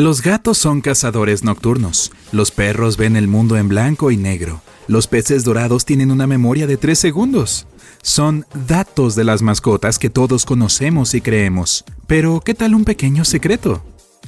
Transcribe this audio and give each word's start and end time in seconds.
Los 0.00 0.22
gatos 0.22 0.56
son 0.56 0.80
cazadores 0.80 1.44
nocturnos, 1.44 2.10
los 2.32 2.50
perros 2.50 2.96
ven 2.96 3.16
el 3.16 3.28
mundo 3.28 3.58
en 3.58 3.68
blanco 3.68 4.10
y 4.10 4.16
negro, 4.16 4.62
los 4.88 5.06
peces 5.06 5.44
dorados 5.44 5.84
tienen 5.84 6.10
una 6.10 6.26
memoria 6.26 6.66
de 6.66 6.78
3 6.78 6.98
segundos. 6.98 7.66
Son 8.00 8.46
datos 8.66 9.14
de 9.14 9.24
las 9.24 9.42
mascotas 9.42 9.98
que 9.98 10.08
todos 10.08 10.46
conocemos 10.46 11.12
y 11.12 11.20
creemos. 11.20 11.84
Pero, 12.06 12.40
¿qué 12.40 12.54
tal 12.54 12.74
un 12.74 12.86
pequeño 12.86 13.26
secreto? 13.26 13.84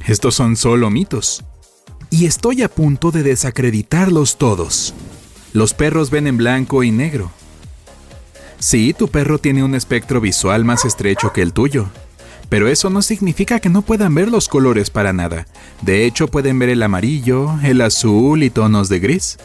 Estos 0.07 0.35
son 0.35 0.57
solo 0.57 0.91
mitos. 0.91 1.43
Y 2.11 2.27
estoy 2.27 2.61
a 2.61 2.69
punto 2.69 3.11
de 3.11 3.23
desacreditarlos 3.23 4.37
todos. 4.37 4.93
Los 5.55 5.73
perros 5.73 6.11
ven 6.11 6.27
en 6.27 6.37
blanco 6.37 6.83
y 6.83 6.91
negro. 6.91 7.31
Sí, 8.59 8.93
tu 8.93 9.09
perro 9.09 9.39
tiene 9.39 9.65
un 9.65 9.75
espectro 9.75 10.21
visual 10.21 10.67
más 10.67 10.85
estrecho 10.85 11.33
que 11.33 11.41
el 11.41 11.55
tuyo, 11.55 11.89
pero 12.53 12.69
eso 12.69 12.91
no 12.91 13.01
significa 13.01 13.61
que 13.61 13.71
no 13.71 13.81
puedan 13.81 14.15
ver 14.15 14.29
los 14.29 14.47
colores 14.47 14.91
para 14.91 15.15
nada. 15.15 15.47
De 15.81 16.05
hecho, 16.05 16.29
pueden 16.29 16.59
ver 16.59 16.69
el 16.69 16.83
amarillo, 16.83 17.59
el 17.63 17.81
azul 17.81 18.43
y 18.43 18.51
tonos 18.51 18.91
de 18.91 19.01
gris. 19.01 19.39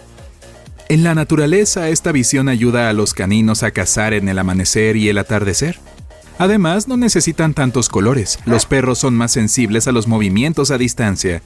En 0.89 1.05
la 1.05 1.15
naturaleza, 1.15 1.87
esta 1.87 2.11
visión 2.11 2.49
ayuda 2.49 2.89
a 2.89 2.93
los 2.93 3.13
caninos 3.13 3.63
a 3.63 3.71
cazar 3.71 4.13
en 4.13 4.27
el 4.27 4.37
amanecer 4.37 4.97
y 4.97 5.07
el 5.07 5.19
atardecer. 5.19 5.79
Además, 6.37 6.89
no 6.89 6.97
necesitan 6.97 7.53
tantos 7.53 7.87
colores. 7.87 8.39
Los 8.43 8.65
perros 8.65 8.99
son 8.99 9.15
más 9.15 9.31
sensibles 9.31 9.87
a 9.87 9.93
los 9.93 10.09
movimientos 10.09 10.69
a 10.69 10.77
distancia. 10.77 11.41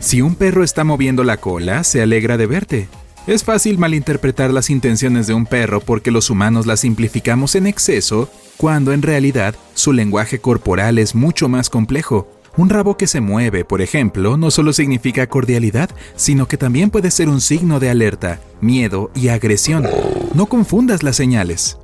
Si 0.00 0.22
un 0.22 0.34
perro 0.34 0.64
está 0.64 0.82
moviendo 0.82 1.22
la 1.22 1.36
cola, 1.36 1.84
se 1.84 2.02
alegra 2.02 2.36
de 2.36 2.46
verte. 2.46 2.88
Es 3.26 3.44
fácil 3.44 3.78
malinterpretar 3.78 4.50
las 4.50 4.70
intenciones 4.70 5.26
de 5.26 5.34
un 5.34 5.44
perro 5.44 5.80
porque 5.80 6.10
los 6.10 6.30
humanos 6.30 6.66
las 6.66 6.80
simplificamos 6.80 7.54
en 7.54 7.66
exceso 7.66 8.30
cuando 8.56 8.92
en 8.92 9.02
realidad 9.02 9.54
su 9.74 9.92
lenguaje 9.92 10.40
corporal 10.40 10.98
es 10.98 11.14
mucho 11.14 11.48
más 11.48 11.68
complejo. 11.68 12.28
Un 12.56 12.70
rabo 12.70 12.96
que 12.96 13.06
se 13.06 13.20
mueve, 13.20 13.64
por 13.64 13.82
ejemplo, 13.82 14.36
no 14.36 14.50
solo 14.50 14.72
significa 14.72 15.28
cordialidad, 15.28 15.90
sino 16.16 16.48
que 16.48 16.56
también 16.56 16.90
puede 16.90 17.10
ser 17.10 17.28
un 17.28 17.40
signo 17.40 17.78
de 17.78 17.90
alerta, 17.90 18.40
miedo 18.60 19.10
y 19.14 19.28
agresión. 19.28 19.86
No 20.34 20.46
confundas 20.46 21.02
las 21.02 21.16
señales. 21.16 21.78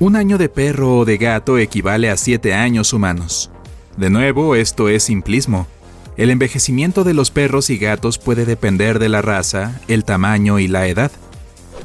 Un 0.00 0.16
año 0.16 0.38
de 0.38 0.48
perro 0.48 0.98
o 0.98 1.04
de 1.04 1.18
gato 1.18 1.58
equivale 1.58 2.10
a 2.10 2.16
siete 2.16 2.54
años 2.54 2.92
humanos. 2.92 3.50
De 3.96 4.10
nuevo, 4.10 4.56
esto 4.56 4.88
es 4.88 5.04
simplismo. 5.04 5.66
El 6.16 6.30
envejecimiento 6.30 7.04
de 7.04 7.14
los 7.14 7.30
perros 7.30 7.70
y 7.70 7.78
gatos 7.78 8.18
puede 8.18 8.44
depender 8.44 8.98
de 8.98 9.08
la 9.08 9.22
raza, 9.22 9.80
el 9.88 10.04
tamaño 10.04 10.58
y 10.58 10.68
la 10.68 10.86
edad. 10.86 11.10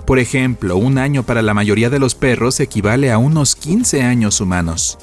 Por 0.06 0.20
ejemplo, 0.20 0.76
un 0.78 0.98
año 0.98 1.24
para 1.24 1.42
la 1.42 1.54
mayoría 1.54 1.90
de 1.90 2.00
los 2.00 2.14
perros 2.14 2.60
equivale 2.60 3.12
a 3.12 3.18
unos 3.18 3.56
15 3.56 4.04
años 4.04 4.42
humanos. 4.42 4.98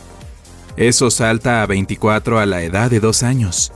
Eso 0.77 1.11
salta 1.11 1.62
a 1.62 1.67
24 1.67 2.39
a 2.39 2.47
la 2.47 2.62
edad 2.62 2.91
de 2.91 3.00
2 3.00 3.22
años. 3.22 3.72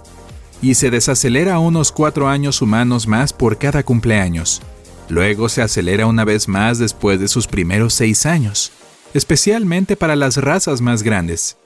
Y 0.61 0.75
se 0.75 0.91
desacelera 0.91 1.55
a 1.55 1.59
unos 1.61 1.93
4 1.93 2.29
años 2.29 2.61
humanos 2.61 3.07
más 3.07 3.33
por 3.33 3.59
cada 3.59 3.83
cumpleaños. 3.85 4.61
Luego 5.09 5.49
se 5.49 5.63
acelera 5.63 6.07
una 6.07 6.25
vez 6.25 6.49
más 6.49 6.79
después 6.79 7.21
de 7.21 7.29
sus 7.29 7.47
primeros 7.47 7.95
6 7.95 8.27
años, 8.27 8.73
especialmente 9.15 9.97
para 9.97 10.17
las 10.17 10.37
razas 10.37 10.83
más 10.83 11.03
grandes. 11.03 11.57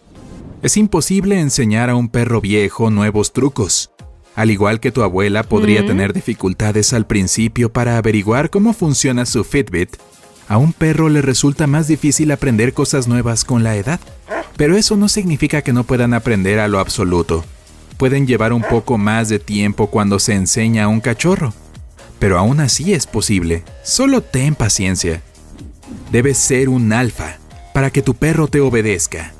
Es 0.62 0.76
imposible 0.76 1.40
enseñar 1.40 1.90
a 1.90 1.96
un 1.96 2.08
perro 2.08 2.40
viejo 2.40 2.88
nuevos 2.90 3.32
trucos, 3.32 3.90
al 4.36 4.50
igual 4.50 4.78
que 4.78 4.92
tu 4.92 5.02
abuela 5.02 5.42
podría 5.42 5.84
tener 5.84 6.12
dificultades 6.12 6.92
al 6.92 7.06
principio 7.06 7.72
para 7.72 7.98
averiguar 7.98 8.48
cómo 8.48 8.72
funciona 8.72 9.26
su 9.26 9.42
Fitbit, 9.42 9.96
a 10.48 10.58
un 10.58 10.72
perro 10.72 11.08
le 11.08 11.22
resulta 11.22 11.66
más 11.66 11.88
difícil 11.88 12.30
aprender 12.30 12.74
cosas 12.74 13.08
nuevas 13.08 13.44
con 13.44 13.62
la 13.62 13.74
edad. 13.76 14.00
Pero 14.56 14.76
eso 14.76 14.96
no 14.96 15.08
significa 15.08 15.62
que 15.62 15.72
no 15.72 15.84
puedan 15.84 16.14
aprender 16.14 16.60
a 16.60 16.68
lo 16.68 16.78
absoluto. 16.78 17.44
Pueden 17.96 18.26
llevar 18.26 18.52
un 18.52 18.62
poco 18.62 18.98
más 18.98 19.28
de 19.28 19.38
tiempo 19.38 19.86
cuando 19.88 20.18
se 20.18 20.34
enseña 20.34 20.84
a 20.84 20.88
un 20.88 21.00
cachorro. 21.00 21.54
Pero 22.18 22.38
aún 22.38 22.60
así 22.60 22.92
es 22.92 23.06
posible. 23.06 23.64
Solo 23.82 24.20
ten 24.20 24.54
paciencia. 24.54 25.22
Debes 26.10 26.38
ser 26.38 26.68
un 26.68 26.92
alfa 26.92 27.38
para 27.72 27.90
que 27.90 28.02
tu 28.02 28.14
perro 28.14 28.46
te 28.46 28.60
obedezca. 28.60 29.32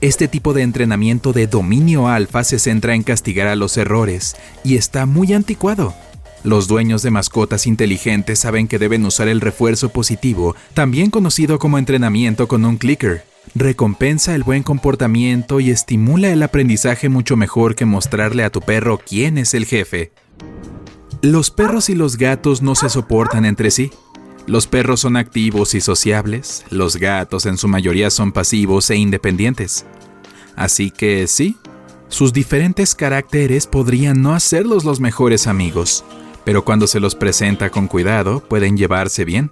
Este 0.00 0.28
tipo 0.28 0.54
de 0.54 0.62
entrenamiento 0.62 1.34
de 1.34 1.46
dominio 1.46 2.08
alfa 2.08 2.42
se 2.42 2.58
centra 2.58 2.94
en 2.94 3.02
castigar 3.02 3.48
a 3.48 3.54
los 3.54 3.76
errores 3.76 4.34
y 4.64 4.76
está 4.76 5.04
muy 5.04 5.34
anticuado. 5.34 5.94
Los 6.42 6.68
dueños 6.68 7.02
de 7.02 7.10
mascotas 7.10 7.66
inteligentes 7.66 8.38
saben 8.38 8.66
que 8.66 8.78
deben 8.78 9.04
usar 9.04 9.28
el 9.28 9.42
refuerzo 9.42 9.90
positivo, 9.90 10.56
también 10.72 11.10
conocido 11.10 11.58
como 11.58 11.76
entrenamiento 11.76 12.48
con 12.48 12.64
un 12.64 12.78
clicker. 12.78 13.24
Recompensa 13.54 14.34
el 14.34 14.42
buen 14.42 14.62
comportamiento 14.62 15.60
y 15.60 15.70
estimula 15.70 16.30
el 16.30 16.42
aprendizaje 16.42 17.10
mucho 17.10 17.36
mejor 17.36 17.74
que 17.74 17.84
mostrarle 17.84 18.42
a 18.42 18.50
tu 18.50 18.62
perro 18.62 18.98
quién 19.06 19.36
es 19.36 19.52
el 19.52 19.66
jefe. 19.66 20.12
Los 21.20 21.50
perros 21.50 21.90
y 21.90 21.94
los 21.94 22.16
gatos 22.16 22.62
no 22.62 22.74
se 22.74 22.88
soportan 22.88 23.44
entre 23.44 23.70
sí. 23.70 23.90
Los 24.46 24.66
perros 24.66 25.00
son 25.00 25.16
activos 25.16 25.74
y 25.74 25.80
sociables, 25.80 26.64
los 26.70 26.96
gatos 26.96 27.46
en 27.46 27.56
su 27.56 27.68
mayoría 27.68 28.10
son 28.10 28.32
pasivos 28.32 28.90
e 28.90 28.96
independientes. 28.96 29.86
Así 30.56 30.90
que 30.90 31.26
sí, 31.26 31.56
sus 32.08 32.32
diferentes 32.32 32.94
caracteres 32.94 33.66
podrían 33.66 34.20
no 34.20 34.34
hacerlos 34.34 34.84
los 34.84 34.98
mejores 34.98 35.46
amigos, 35.46 36.04
pero 36.44 36.64
cuando 36.64 36.86
se 36.86 37.00
los 37.00 37.14
presenta 37.14 37.70
con 37.70 37.86
cuidado 37.86 38.40
pueden 38.40 38.76
llevarse 38.76 39.24
bien. 39.24 39.50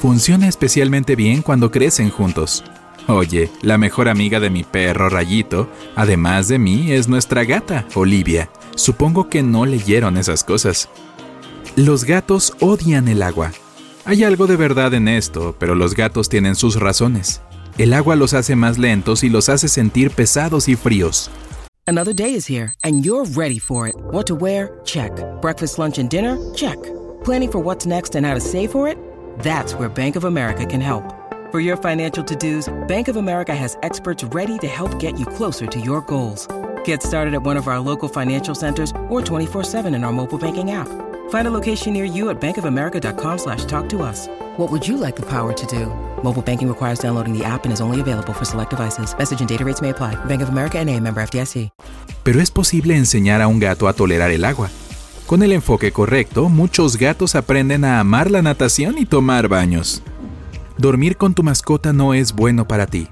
Funciona 0.00 0.48
especialmente 0.48 1.16
bien 1.16 1.40
cuando 1.40 1.70
crecen 1.70 2.10
juntos. 2.10 2.64
Oye, 3.06 3.50
la 3.62 3.78
mejor 3.78 4.08
amiga 4.08 4.40
de 4.40 4.50
mi 4.50 4.64
perro 4.64 5.08
Rayito, 5.08 5.68
además 5.94 6.48
de 6.48 6.58
mí, 6.58 6.92
es 6.92 7.08
nuestra 7.08 7.44
gata, 7.44 7.86
Olivia. 7.94 8.50
Supongo 8.76 9.28
que 9.28 9.42
no 9.42 9.66
leyeron 9.66 10.16
esas 10.16 10.42
cosas. 10.42 10.88
Los 11.76 12.04
gatos 12.04 12.54
odian 12.60 13.08
el 13.08 13.22
agua, 13.22 13.52
hay 14.04 14.24
algo 14.24 14.46
de 14.46 14.56
verdad 14.56 14.94
en 14.94 15.08
esto, 15.08 15.54
pero 15.58 15.74
los 15.74 15.94
gatos 15.94 16.28
tienen 16.28 16.54
sus 16.56 16.78
razones. 16.78 17.40
El 17.78 17.92
agua 17.92 18.16
los 18.16 18.34
hace 18.34 18.54
más 18.54 18.78
lentos 18.78 19.24
y 19.24 19.28
los 19.28 19.48
hace 19.48 19.68
sentir 19.68 20.10
pesados 20.10 20.68
y 20.68 20.76
fríos. 20.76 21.30
Another 21.86 22.14
day 22.14 22.34
is 22.34 22.46
here 22.48 22.72
and 22.82 23.04
you're 23.04 23.24
ready 23.34 23.58
for 23.58 23.88
it. 23.88 23.94
What 24.10 24.26
to 24.26 24.34
wear? 24.34 24.80
Check. 24.84 25.12
Breakfast, 25.42 25.78
lunch 25.78 25.98
and 25.98 26.08
dinner? 26.08 26.38
Check. 26.54 26.78
Planning 27.24 27.50
for 27.50 27.60
what's 27.60 27.86
next 27.86 28.14
and 28.14 28.24
how 28.24 28.34
to 28.34 28.40
save 28.40 28.70
for 28.70 28.88
it? 28.88 28.96
That's 29.40 29.74
where 29.74 29.88
Bank 29.88 30.16
of 30.16 30.24
America 30.24 30.64
can 30.64 30.80
help. 30.80 31.04
For 31.50 31.60
your 31.60 31.76
financial 31.76 32.24
to-dos, 32.24 32.72
Bank 32.88 33.08
of 33.08 33.16
America 33.16 33.54
has 33.54 33.76
experts 33.82 34.24
ready 34.32 34.58
to 34.58 34.66
help 34.66 34.98
get 34.98 35.18
you 35.18 35.26
closer 35.26 35.66
to 35.66 35.80
your 35.80 36.00
goals. 36.02 36.48
Get 36.84 37.02
started 37.02 37.34
at 37.34 37.42
one 37.42 37.56
of 37.56 37.68
our 37.68 37.80
local 37.80 38.08
financial 38.08 38.54
centers 38.54 38.90
or 39.08 39.20
24-7 39.20 39.94
in 39.94 40.04
our 40.04 40.12
mobile 40.12 40.38
banking 40.38 40.70
app. 40.70 40.88
Find 41.28 41.46
a 41.46 41.50
location 41.50 41.92
near 41.92 42.04
you 42.06 42.30
at 42.30 42.40
bankofamerica.com 42.40 43.38
slash 43.38 43.66
talk 43.66 43.88
to 43.90 44.02
us. 44.02 44.28
What 44.56 44.70
would 44.70 44.86
you 44.86 44.96
like 44.96 45.16
the 45.16 45.26
power 45.26 45.52
to 45.52 45.66
do? 45.66 45.86
Mobile 46.22 46.42
banking 46.42 46.68
requires 46.68 46.98
downloading 46.98 47.36
the 47.36 47.44
app 47.44 47.64
and 47.64 47.72
is 47.72 47.80
only 47.80 48.00
available 48.00 48.32
for 48.32 48.46
select 48.46 48.70
devices. 48.70 49.14
Message 49.18 49.40
and 49.40 49.48
data 49.48 49.64
rates 49.64 49.82
may 49.82 49.90
apply. 49.90 50.16
Bank 50.24 50.42
of 50.42 50.48
America 50.48 50.82
NA, 50.82 50.98
member 51.00 51.20
FDIC. 51.22 51.70
Pero 52.22 52.40
es 52.40 52.50
posible 52.50 52.96
enseñar 52.96 53.42
a 53.42 53.48
un 53.48 53.60
gato 53.60 53.86
a 53.86 53.92
tolerar 53.92 54.30
el 54.30 54.44
agua. 54.44 54.70
Con 55.26 55.42
el 55.42 55.52
enfoque 55.52 55.92
correcto, 55.92 56.48
muchos 56.48 56.96
gatos 56.96 57.34
aprenden 57.34 57.84
a 57.84 58.00
amar 58.00 58.30
la 58.30 58.42
natación 58.42 58.96
y 58.98 59.04
tomar 59.04 59.48
baños. 59.48 60.02
Dormir 60.78 61.16
con 61.16 61.34
tu 61.34 61.42
mascota 61.42 61.92
no 61.92 62.14
es 62.14 62.32
bueno 62.32 62.66
para 62.66 62.86
ti. 62.86 63.08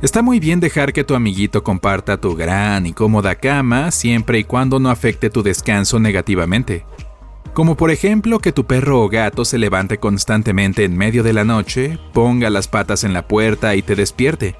Está 0.00 0.22
muy 0.22 0.38
bien 0.38 0.60
dejar 0.60 0.92
que 0.92 1.02
tu 1.02 1.14
amiguito 1.14 1.64
comparta 1.64 2.20
tu 2.20 2.36
gran 2.36 2.86
y 2.86 2.92
cómoda 2.92 3.34
cama 3.34 3.90
siempre 3.90 4.38
y 4.38 4.44
cuando 4.44 4.78
no 4.78 4.90
afecte 4.90 5.28
tu 5.28 5.42
descanso 5.42 5.98
negativamente. 5.98 6.84
Como 7.52 7.76
por 7.76 7.90
ejemplo 7.90 8.38
que 8.38 8.52
tu 8.52 8.66
perro 8.66 9.02
o 9.02 9.08
gato 9.08 9.44
se 9.44 9.58
levante 9.58 9.98
constantemente 9.98 10.84
en 10.84 10.96
medio 10.96 11.22
de 11.22 11.32
la 11.32 11.44
noche, 11.44 11.98
ponga 12.12 12.50
las 12.50 12.68
patas 12.68 13.04
en 13.04 13.12
la 13.12 13.26
puerta 13.26 13.74
y 13.74 13.82
te 13.82 13.96
despierte. 13.96 14.56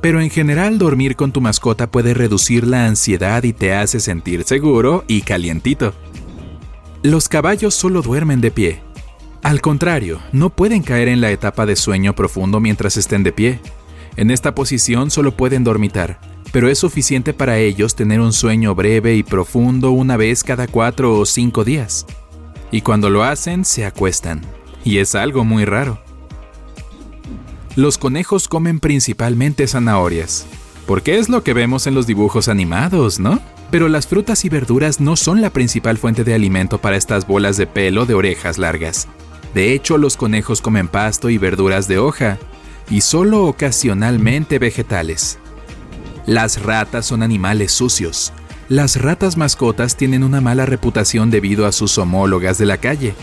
Pero 0.00 0.20
en 0.20 0.30
general 0.30 0.78
dormir 0.78 1.16
con 1.16 1.32
tu 1.32 1.40
mascota 1.40 1.90
puede 1.90 2.14
reducir 2.14 2.66
la 2.66 2.86
ansiedad 2.86 3.42
y 3.42 3.52
te 3.52 3.72
hace 3.72 3.98
sentir 3.98 4.44
seguro 4.44 5.04
y 5.08 5.22
calientito. 5.22 5.94
Los 7.02 7.28
caballos 7.28 7.74
solo 7.74 8.02
duermen 8.02 8.40
de 8.40 8.50
pie. 8.50 8.82
Al 9.42 9.60
contrario, 9.60 10.20
no 10.32 10.50
pueden 10.50 10.82
caer 10.82 11.08
en 11.08 11.20
la 11.20 11.30
etapa 11.30 11.64
de 11.64 11.76
sueño 11.76 12.14
profundo 12.14 12.60
mientras 12.60 12.96
estén 12.96 13.22
de 13.22 13.32
pie. 13.32 13.60
En 14.16 14.30
esta 14.30 14.54
posición 14.54 15.10
solo 15.10 15.36
pueden 15.36 15.64
dormitar, 15.64 16.20
pero 16.52 16.68
es 16.68 16.78
suficiente 16.78 17.32
para 17.32 17.58
ellos 17.58 17.94
tener 17.94 18.20
un 18.20 18.32
sueño 18.32 18.74
breve 18.74 19.16
y 19.16 19.22
profundo 19.22 19.90
una 19.90 20.16
vez 20.16 20.42
cada 20.42 20.66
cuatro 20.66 21.18
o 21.18 21.26
cinco 21.26 21.64
días. 21.64 22.06
Y 22.70 22.82
cuando 22.82 23.10
lo 23.10 23.24
hacen, 23.24 23.64
se 23.64 23.84
acuestan. 23.86 24.42
Y 24.84 24.98
es 24.98 25.14
algo 25.14 25.44
muy 25.44 25.64
raro. 25.64 25.98
Los 27.76 27.98
conejos 27.98 28.48
comen 28.48 28.80
principalmente 28.80 29.66
zanahorias, 29.66 30.46
porque 30.86 31.18
es 31.18 31.28
lo 31.28 31.44
que 31.44 31.54
vemos 31.54 31.86
en 31.86 31.94
los 31.94 32.06
dibujos 32.06 32.48
animados, 32.48 33.20
¿no? 33.20 33.40
Pero 33.70 33.88
las 33.88 34.06
frutas 34.06 34.44
y 34.44 34.48
verduras 34.48 35.00
no 35.00 35.14
son 35.14 35.40
la 35.40 35.50
principal 35.50 35.98
fuente 35.98 36.24
de 36.24 36.34
alimento 36.34 36.78
para 36.78 36.96
estas 36.96 37.26
bolas 37.26 37.56
de 37.56 37.66
pelo 37.66 38.06
de 38.06 38.14
orejas 38.14 38.58
largas. 38.58 39.06
De 39.54 39.74
hecho, 39.74 39.98
los 39.98 40.16
conejos 40.16 40.60
comen 40.60 40.88
pasto 40.88 41.30
y 41.30 41.38
verduras 41.38 41.86
de 41.88 41.98
hoja, 41.98 42.38
y 42.90 43.02
solo 43.02 43.44
ocasionalmente 43.44 44.58
vegetales. 44.58 45.38
Las 46.28 46.62
ratas 46.62 47.06
son 47.06 47.22
animales 47.22 47.72
sucios. 47.72 48.34
Las 48.68 49.00
ratas 49.00 49.38
mascotas 49.38 49.96
tienen 49.96 50.22
una 50.22 50.42
mala 50.42 50.66
reputación 50.66 51.30
debido 51.30 51.64
a 51.64 51.72
sus 51.72 51.96
homólogas 51.96 52.58
de 52.58 52.66
la 52.66 52.76
calle. 52.76 53.14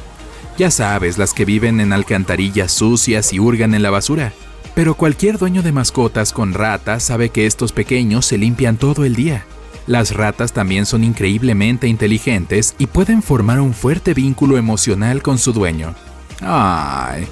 Ya 0.58 0.72
sabes, 0.72 1.20
las 1.20 1.36
que 1.36 1.46
viven 1.46 1.80
en 1.82 1.94
alcantarillas 1.94 2.72
sucias 2.72 3.32
y 3.32 3.40
hurgan 3.40 3.76
en 3.76 3.84
la 3.84 3.92
basura. 3.92 4.34
Pero 4.74 4.96
cualquier 4.96 5.38
dueño 5.38 5.62
de 5.62 5.72
mascotas 5.72 6.34
con 6.34 6.56
ratas 6.56 7.04
sabe 7.04 7.30
que 7.30 7.46
estos 7.46 7.74
pequeños 7.74 8.26
se 8.26 8.40
limpian 8.40 8.76
todo 8.76 9.06
el 9.06 9.16
día. 9.16 9.46
Las 9.86 10.16
ratas 10.16 10.52
también 10.52 10.88
son 10.88 11.04
increíblemente 11.04 11.86
inteligentes 11.88 12.74
y 12.80 12.88
pueden 12.88 13.22
formar 13.22 13.60
un 13.60 13.76
fuerte 13.76 14.16
vínculo 14.16 14.58
emocional 14.58 15.22
con 15.22 15.38
su 15.38 15.54
dueño. 15.54 15.94
Ay. 16.42 17.28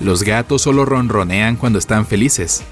Los 0.00 0.24
gatos 0.24 0.62
solo 0.62 0.84
ronronean 0.84 1.54
cuando 1.54 1.78
están 1.78 2.04
felices. 2.04 2.64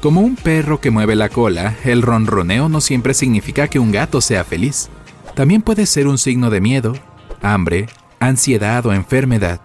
Como 0.00 0.22
un 0.22 0.36
perro 0.36 0.80
que 0.80 0.90
mueve 0.90 1.14
la 1.14 1.28
cola, 1.28 1.76
el 1.84 2.00
ronroneo 2.00 2.70
no 2.70 2.80
siempre 2.80 3.12
significa 3.12 3.68
que 3.68 3.78
un 3.78 3.92
gato 3.92 4.22
sea 4.22 4.44
feliz. 4.44 4.88
También 5.34 5.60
puede 5.60 5.84
ser 5.84 6.06
un 6.06 6.16
signo 6.16 6.48
de 6.48 6.62
miedo, 6.62 6.94
hambre, 7.42 7.86
ansiedad 8.18 8.86
o 8.86 8.94
enfermedad. 8.94 9.60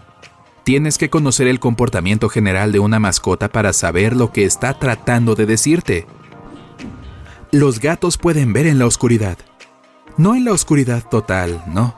Tienes 0.66 0.98
que 0.98 1.10
conocer 1.10 1.48
el 1.48 1.62
comportamiento 1.62 2.28
general 2.28 2.74
de 2.74 2.80
una 2.80 3.00
mascota 3.00 3.48
para 3.48 3.72
saber 3.72 4.14
lo 4.14 4.34
que 4.34 4.44
está 4.44 4.78
tratando 4.78 5.36
de 5.36 5.46
decirte. 5.46 6.06
Los 7.54 7.80
gatos 7.80 8.18
pueden 8.18 8.52
ver 8.52 8.68
en 8.68 8.78
la 8.78 8.88
oscuridad. 8.88 9.38
No 10.18 10.36
en 10.36 10.44
la 10.44 10.52
oscuridad 10.52 11.08
total, 11.10 11.64
no. 11.68 11.98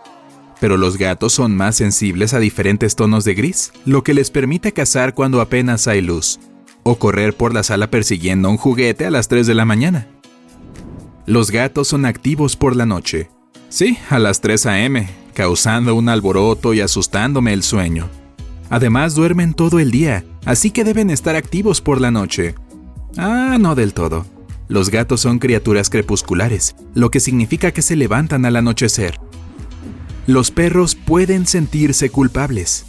Pero 0.60 0.78
los 0.78 0.98
gatos 0.98 1.34
son 1.34 1.56
más 1.56 1.76
sensibles 1.76 2.36
a 2.36 2.40
diferentes 2.40 2.96
tonos 2.96 3.24
de 3.24 3.34
gris, 3.34 3.74
lo 3.84 4.04
que 4.04 4.14
les 4.14 4.30
permite 4.30 4.74
cazar 4.74 5.16
cuando 5.16 5.42
apenas 5.42 5.88
hay 5.88 6.02
luz 6.02 6.40
o 6.90 6.98
correr 6.98 7.36
por 7.36 7.54
la 7.54 7.64
sala 7.64 7.92
persiguiendo 7.92 8.50
un 8.50 8.56
juguete 8.56 9.06
a 9.06 9.12
las 9.12 9.28
3 9.28 9.46
de 9.46 9.56
la 9.56 9.66
mañana. 9.66 10.08
Los 11.26 11.52
gatos 11.52 11.90
son 11.90 12.06
activos 12.06 12.56
por 12.56 12.78
la 12.78 12.86
noche. 12.86 13.30
Sí, 13.68 13.98
a 14.10 14.20
las 14.20 14.40
3 14.40 14.66
a.m., 14.68 15.10
causando 15.34 15.96
un 15.96 16.08
alboroto 16.08 16.74
y 16.74 16.80
asustándome 16.80 17.52
el 17.52 17.64
sueño. 17.64 18.08
Además 18.70 19.16
duermen 19.16 19.54
todo 19.54 19.80
el 19.80 19.92
día, 19.92 20.24
así 20.46 20.72
que 20.72 20.86
deben 20.86 21.10
estar 21.10 21.36
activos 21.36 21.82
por 21.82 22.00
la 22.00 22.10
noche. 22.10 22.56
Ah, 23.18 23.58
no 23.60 23.76
del 23.76 23.94
todo. 23.94 24.26
Los 24.70 24.90
gatos 24.90 25.20
son 25.20 25.40
criaturas 25.40 25.90
crepusculares, 25.90 26.78
lo 26.94 27.12
que 27.12 27.20
significa 27.20 27.72
que 27.72 27.82
se 27.82 27.98
levantan 27.98 28.46
al 28.46 28.56
anochecer. 28.56 29.20
Los 30.26 30.52
perros 30.52 30.96
pueden 30.96 31.48
sentirse 31.48 32.10
culpables. 32.10 32.86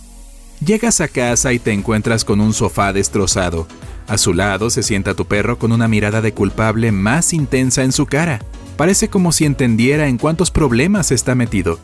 Llegas 0.64 1.00
a 1.00 1.08
casa 1.08 1.52
y 1.52 1.58
te 1.58 1.72
encuentras 1.72 2.24
con 2.24 2.40
un 2.40 2.52
sofá 2.52 2.92
destrozado. 2.92 3.66
A 4.08 4.16
su 4.16 4.32
lado 4.32 4.70
se 4.70 4.82
sienta 4.82 5.14
tu 5.14 5.26
perro 5.26 5.58
con 5.58 5.70
una 5.70 5.86
mirada 5.86 6.22
de 6.22 6.32
culpable 6.32 6.92
más 6.92 7.34
intensa 7.34 7.84
en 7.84 7.92
su 7.92 8.06
cara. 8.06 8.40
Parece 8.78 9.08
como 9.08 9.32
si 9.32 9.44
entendiera 9.44 10.08
en 10.08 10.16
cuántos 10.16 10.50
problemas 10.50 11.12
está 11.12 11.34
metido. 11.34 11.78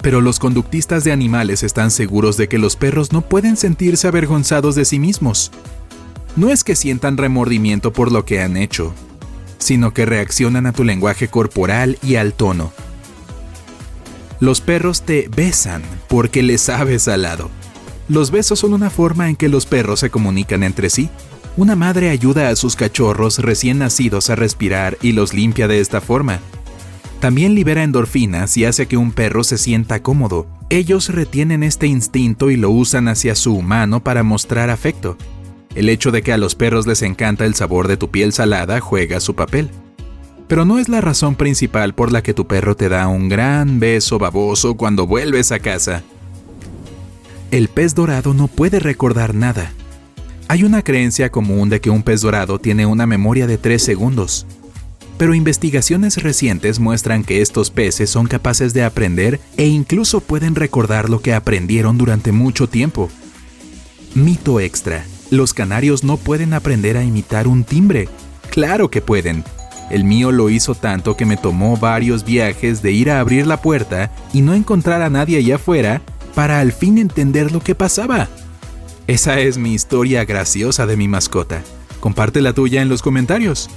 Pero 0.00 0.22
los 0.22 0.38
conductistas 0.38 1.04
de 1.04 1.12
animales 1.12 1.62
están 1.62 1.90
seguros 1.90 2.38
de 2.38 2.48
que 2.48 2.58
los 2.58 2.76
perros 2.76 3.12
no 3.12 3.20
pueden 3.20 3.58
sentirse 3.58 4.08
avergonzados 4.08 4.74
de 4.74 4.86
sí 4.86 4.98
mismos. 4.98 5.50
No 6.34 6.48
es 6.48 6.64
que 6.64 6.76
sientan 6.76 7.18
remordimiento 7.18 7.92
por 7.92 8.10
lo 8.10 8.24
que 8.24 8.40
han 8.40 8.56
hecho, 8.56 8.94
sino 9.58 9.92
que 9.92 10.06
reaccionan 10.06 10.64
a 10.64 10.72
tu 10.72 10.84
lenguaje 10.84 11.28
corporal 11.28 11.98
y 12.02 12.14
al 12.14 12.32
tono. 12.32 12.72
Los 14.38 14.62
perros 14.62 15.02
te 15.02 15.28
besan 15.36 15.82
porque 16.08 16.42
les 16.42 16.62
sabes 16.62 17.06
al 17.08 17.22
lado. 17.22 17.50
Los 18.08 18.30
besos 18.30 18.60
son 18.60 18.72
una 18.72 18.88
forma 18.88 19.28
en 19.28 19.36
que 19.36 19.50
los 19.50 19.66
perros 19.66 20.00
se 20.00 20.08
comunican 20.08 20.62
entre 20.62 20.88
sí. 20.88 21.10
Una 21.56 21.76
madre 21.76 22.10
ayuda 22.10 22.48
a 22.48 22.56
sus 22.56 22.76
cachorros 22.76 23.38
recién 23.38 23.78
nacidos 23.78 24.30
a 24.30 24.36
respirar 24.36 24.96
y 25.02 25.12
los 25.12 25.34
limpia 25.34 25.68
de 25.68 25.80
esta 25.80 26.00
forma. 26.00 26.40
También 27.20 27.54
libera 27.54 27.82
endorfinas 27.82 28.56
y 28.56 28.64
hace 28.64 28.86
que 28.86 28.96
un 28.96 29.12
perro 29.12 29.44
se 29.44 29.58
sienta 29.58 30.02
cómodo. 30.02 30.46
Ellos 30.70 31.08
retienen 31.08 31.62
este 31.62 31.86
instinto 31.86 32.50
y 32.50 32.56
lo 32.56 32.70
usan 32.70 33.08
hacia 33.08 33.34
su 33.34 33.54
humano 33.54 34.02
para 34.02 34.22
mostrar 34.22 34.70
afecto. 34.70 35.16
El 35.74 35.88
hecho 35.88 36.12
de 36.12 36.22
que 36.22 36.32
a 36.32 36.38
los 36.38 36.54
perros 36.54 36.86
les 36.86 37.02
encanta 37.02 37.44
el 37.44 37.54
sabor 37.54 37.88
de 37.88 37.96
tu 37.96 38.10
piel 38.10 38.32
salada 38.32 38.80
juega 38.80 39.20
su 39.20 39.34
papel. 39.34 39.70
Pero 40.48 40.64
no 40.64 40.78
es 40.78 40.88
la 40.88 41.00
razón 41.00 41.34
principal 41.34 41.94
por 41.94 42.10
la 42.10 42.22
que 42.22 42.34
tu 42.34 42.46
perro 42.46 42.74
te 42.74 42.88
da 42.88 43.06
un 43.06 43.28
gran 43.28 43.80
beso 43.80 44.18
baboso 44.18 44.76
cuando 44.76 45.06
vuelves 45.06 45.52
a 45.52 45.58
casa 45.58 46.02
el 47.50 47.68
pez 47.68 47.94
dorado 47.94 48.32
no 48.32 48.46
puede 48.46 48.78
recordar 48.78 49.34
nada. 49.34 49.72
Hay 50.50 50.64
una 50.64 50.82
creencia 50.82 51.30
común 51.30 51.68
de 51.68 51.80
que 51.80 51.90
un 51.90 52.02
pez 52.02 52.22
dorado 52.22 52.58
tiene 52.58 52.84
una 52.84 53.06
memoria 53.06 53.46
de 53.46 53.56
3 53.56 53.80
segundos, 53.80 54.46
pero 55.16 55.32
investigaciones 55.32 56.20
recientes 56.24 56.80
muestran 56.80 57.22
que 57.22 57.40
estos 57.40 57.70
peces 57.70 58.10
son 58.10 58.26
capaces 58.26 58.74
de 58.74 58.82
aprender 58.82 59.38
e 59.56 59.66
incluso 59.66 60.20
pueden 60.20 60.56
recordar 60.56 61.08
lo 61.08 61.20
que 61.20 61.34
aprendieron 61.34 61.98
durante 61.98 62.32
mucho 62.32 62.68
tiempo. 62.68 63.10
Mito 64.16 64.58
extra. 64.58 65.04
Los 65.30 65.54
canarios 65.54 66.02
no 66.02 66.16
pueden 66.16 66.52
aprender 66.52 66.96
a 66.96 67.04
imitar 67.04 67.46
un 67.46 67.62
timbre. 67.62 68.08
Claro 68.50 68.90
que 68.90 69.00
pueden. 69.00 69.44
El 69.88 70.02
mío 70.02 70.32
lo 70.32 70.50
hizo 70.50 70.74
tanto 70.74 71.16
que 71.16 71.26
me 71.26 71.36
tomó 71.36 71.76
varios 71.76 72.24
viajes 72.24 72.82
de 72.82 72.90
ir 72.90 73.12
a 73.12 73.20
abrir 73.20 73.46
la 73.46 73.62
puerta 73.62 74.10
y 74.32 74.42
no 74.42 74.54
encontrar 74.54 75.00
a 75.02 75.10
nadie 75.10 75.38
allá 75.38 75.54
afuera 75.54 76.02
para 76.34 76.58
al 76.58 76.72
fin 76.72 76.98
entender 76.98 77.52
lo 77.52 77.60
que 77.60 77.76
pasaba. 77.76 78.28
Esa 79.10 79.40
es 79.40 79.58
mi 79.58 79.74
historia 79.74 80.24
graciosa 80.24 80.86
de 80.86 80.96
mi 80.96 81.08
mascota. 81.08 81.64
Comparte 81.98 82.40
la 82.40 82.52
tuya 82.52 82.80
en 82.80 82.88
los 82.88 83.02
comentarios. 83.02 83.68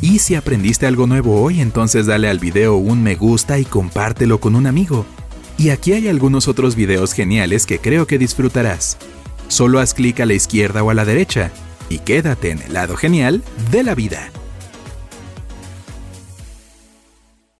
Y 0.00 0.18
si 0.18 0.34
aprendiste 0.34 0.84
algo 0.84 1.06
nuevo 1.06 1.40
hoy, 1.40 1.60
entonces 1.60 2.06
dale 2.06 2.28
al 2.28 2.40
video 2.40 2.74
un 2.74 3.00
me 3.00 3.14
gusta 3.14 3.60
y 3.60 3.64
compártelo 3.64 4.40
con 4.40 4.56
un 4.56 4.66
amigo. 4.66 5.06
Y 5.58 5.68
aquí 5.68 5.92
hay 5.92 6.08
algunos 6.08 6.48
otros 6.48 6.74
videos 6.74 7.12
geniales 7.12 7.66
que 7.66 7.78
creo 7.78 8.08
que 8.08 8.18
disfrutarás. 8.18 8.96
Solo 9.46 9.78
haz 9.78 9.94
clic 9.94 10.18
a 10.18 10.26
la 10.26 10.34
izquierda 10.34 10.82
o 10.82 10.90
a 10.90 10.94
la 10.94 11.04
derecha 11.04 11.52
y 11.88 11.98
quédate 11.98 12.50
en 12.50 12.60
el 12.60 12.72
lado 12.72 12.96
genial 12.96 13.44
de 13.70 13.84
la 13.84 13.94
vida. 13.94 14.32